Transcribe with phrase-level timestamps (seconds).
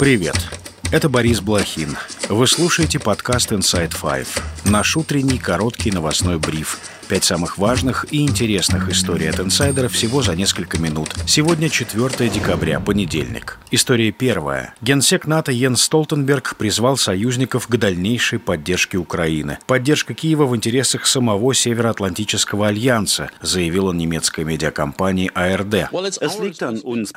[0.00, 0.34] Привет!
[0.90, 1.94] Это Борис Блохин.
[2.30, 4.28] Вы слушаете подкаст Inside Five.
[4.64, 6.78] Наш утренний короткий новостной бриф–
[7.10, 11.16] Пять самых важных и интересных историй от инсайдера всего за несколько минут.
[11.26, 13.58] Сегодня 4 декабря, понедельник.
[13.72, 14.74] История первая.
[14.80, 19.58] Генсек НАТО Йенс Столтенберг призвал союзников к дальнейшей поддержке Украины.
[19.66, 25.90] Поддержка Киева в интересах самого Североатлантического альянса, заявила немецкая медиакомпания АРД.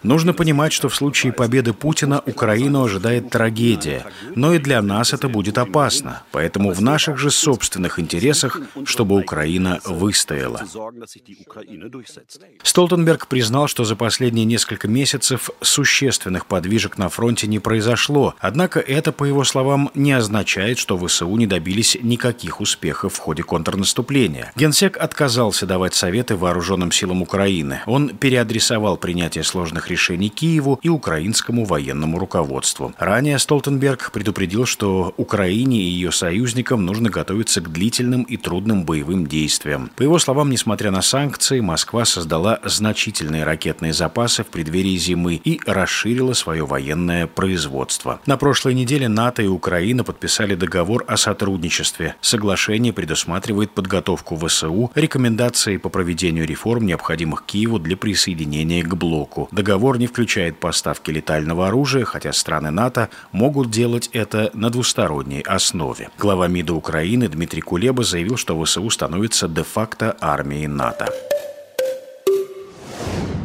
[0.02, 5.30] Нужно понимать, что в случае победы Путина Украину ожидает трагедия, но и для нас это
[5.30, 6.24] будет опасно.
[6.32, 10.62] Поэтому в наших же собственных интересах, чтобы Украина выстояла.
[12.64, 19.12] Столтенберг признал, что за последние несколько месяцев существенных подвижек на фронте не произошло, однако это,
[19.12, 24.52] по его словам, не означает, что ВСУ не добились никаких успехов в ходе контрнаступления.
[24.56, 27.82] Генсек отказался давать советы вооруженным силам Украины.
[27.86, 32.94] Он переадресовал принятие сложных решений Киеву и украинскому военному руководству.
[32.98, 39.28] Ранее Столтенберг предупредил, что Украине и ее союзникам нужно готовиться к длительным и трудным боевым
[39.28, 39.92] действиям условиям.
[39.96, 45.60] По его словам, несмотря на санкции, Москва создала значительные ракетные запасы в преддверии зимы и
[45.66, 48.20] расширила свое военное производство.
[48.26, 52.16] На прошлой неделе НАТО и Украина подписали договор о сотрудничестве.
[52.22, 59.48] Соглашение предусматривает подготовку ВСУ, рекомендации по проведению реформ, необходимых Киеву для присоединения к блоку.
[59.52, 66.10] Договор не включает поставки летального оружия, хотя страны НАТО могут делать это на двусторонней основе.
[66.18, 71.06] Глава МИДа Украины Дмитрий Кулеба заявил, что ВСУ становится де-факто армии НАТО.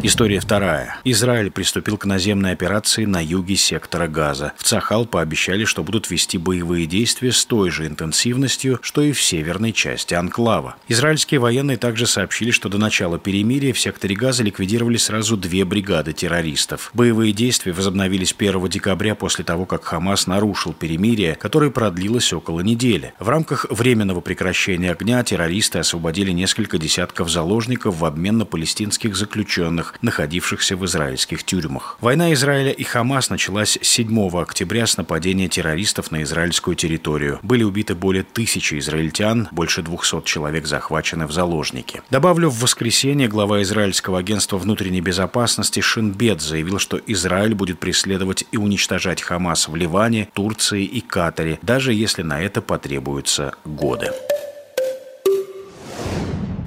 [0.00, 1.00] История вторая.
[1.02, 4.52] Израиль приступил к наземной операции на юге сектора Газа.
[4.56, 9.20] В Цахал пообещали, что будут вести боевые действия с той же интенсивностью, что и в
[9.20, 10.76] северной части анклава.
[10.86, 16.12] Израильские военные также сообщили, что до начала перемирия в секторе Газа ликвидировали сразу две бригады
[16.12, 16.92] террористов.
[16.94, 23.14] Боевые действия возобновились 1 декабря после того, как Хамас нарушил перемирие, которое продлилось около недели.
[23.18, 29.87] В рамках временного прекращения огня террористы освободили несколько десятков заложников в обмен на палестинских заключенных,
[29.88, 31.98] заключенных, находившихся в израильских тюрьмах.
[32.00, 37.38] Война Израиля и Хамас началась 7 октября с нападения террористов на израильскую территорию.
[37.42, 42.02] Были убиты более тысячи израильтян, больше 200 человек захвачены в заложники.
[42.10, 48.56] Добавлю, в воскресенье глава израильского агентства внутренней безопасности Шинбет заявил, что Израиль будет преследовать и
[48.56, 54.10] уничтожать Хамас в Ливане, Турции и Катаре, даже если на это потребуются годы.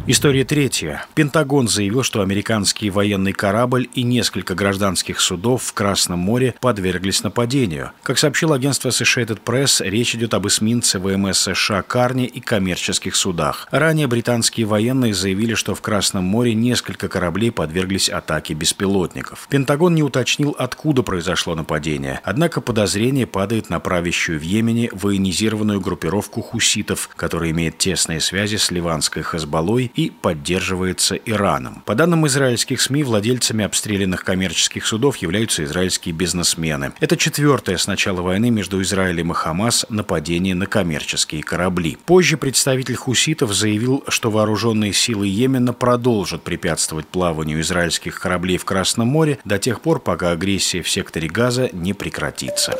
[0.07, 1.05] История третья.
[1.13, 7.91] Пентагон заявил, что американский военный корабль и несколько гражданских судов в Красном море подверглись нападению.
[8.01, 13.67] Как сообщил агентство Associated Press, речь идет об эсминце ВМС США «Карни» и коммерческих судах.
[13.69, 19.45] Ранее британские военные заявили, что в Красном море несколько кораблей подверглись атаке беспилотников.
[19.51, 22.21] Пентагон не уточнил, откуда произошло нападение.
[22.23, 28.71] Однако подозрение падает на правящую в Йемене военизированную группировку хуситов, которая имеет тесные связи с
[28.71, 31.83] ливанской Хазбалой и поддерживается Ираном.
[31.85, 36.93] По данным израильских СМИ, владельцами обстрелянных коммерческих судов являются израильские бизнесмены.
[36.99, 41.97] Это четвертое с начала войны между Израилем и Хамас нападение на коммерческие корабли.
[42.05, 49.07] Позже представитель хуситов заявил, что вооруженные силы Йемена продолжат препятствовать плаванию израильских кораблей в Красном
[49.07, 52.77] море до тех пор, пока агрессия в секторе Газа не прекратится.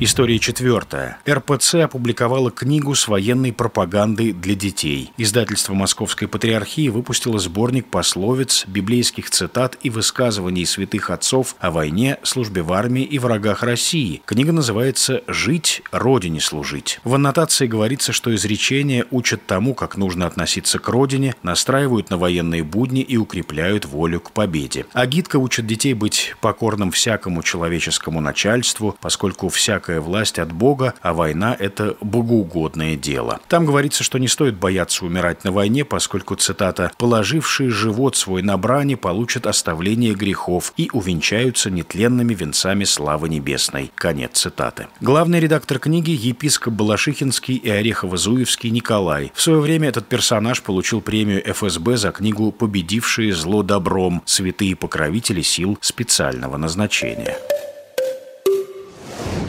[0.00, 1.18] История четвертая.
[1.28, 5.10] РПЦ опубликовала книгу с военной пропагандой для детей.
[5.16, 12.62] Издательство Московской Патриархии выпустило сборник пословиц, библейских цитат и высказываний святых отцов о войне, службе
[12.62, 14.22] в армии и врагах России.
[14.24, 17.00] Книга называется «Жить, Родине служить».
[17.02, 22.62] В аннотации говорится, что изречения учат тому, как нужно относиться к Родине, настраивают на военные
[22.62, 24.86] будни и укрепляют волю к победе.
[24.92, 31.14] Агитка учит детей быть покорным всякому человеческому начальству, поскольку всякое всякая власть от Бога, а
[31.14, 33.40] война– это богоугодное дело.
[33.48, 38.58] Там говорится, что не стоит бояться умирать на войне, поскольку, цитата, «положившие живот свой на
[38.58, 43.90] брани получат оставление грехов и увенчаются нетленными венцами славы небесной».
[43.94, 44.88] Конец цитаты.
[45.00, 49.32] Главный редактор книги– епископ Балашихинский и Орехово-Зуевский Николай.
[49.34, 54.20] В свое время этот персонаж получил премию ФСБ за книгу «Победившие зло добром.
[54.26, 57.36] Святые покровители сил специального назначения».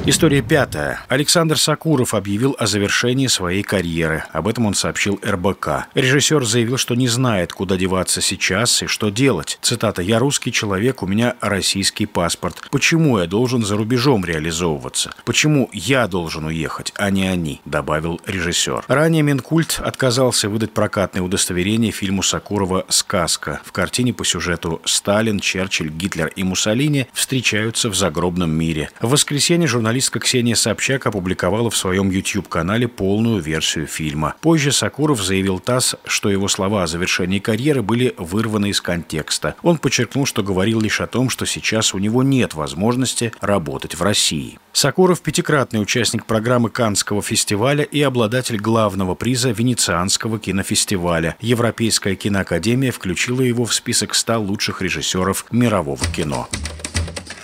[0.10, 1.02] История пятая.
[1.08, 4.24] Александр Сакуров объявил о завершении своей карьеры.
[4.32, 5.86] Об этом он сообщил РБК.
[5.94, 9.60] Режиссер заявил, что не знает, куда деваться сейчас и что делать.
[9.62, 10.02] Цитата.
[10.02, 12.60] «Я русский человек, у меня российский паспорт.
[12.72, 15.14] Почему я должен за рубежом реализовываться?
[15.26, 18.86] Почему я должен уехать, а не они?» добавил режиссер.
[18.88, 23.62] Ранее Минкульт отказался выдать прокатное удостоверение фильму Сакурова «Сказка».
[23.64, 28.90] В картине по сюжету Сталин, Черчилль, Гитлер и Муссолини встречаются в загробном мире.
[29.02, 34.34] В воскресенье журналист Журналистка Ксения Собчак опубликовала в своем YouTube-канале полную версию фильма.
[34.40, 39.56] Позже Сакуров заявил ТАСС, что его слова о завершении карьеры были вырваны из контекста.
[39.62, 44.01] Он подчеркнул, что говорил лишь о том, что сейчас у него нет возможности работать в
[44.01, 44.57] России.
[44.72, 51.36] Сакуров– пятикратный участник программы Каннского фестиваля и обладатель главного приза Венецианского кинофестиваля.
[51.42, 56.48] Европейская киноакадемия включила его в список 100 лучших режиссеров мирового кино.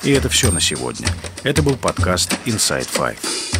[0.05, 1.07] И это все на сегодня.
[1.43, 3.54] Это был подкаст Inside Five.